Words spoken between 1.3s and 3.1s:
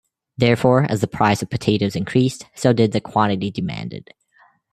of potatoes increased, so did the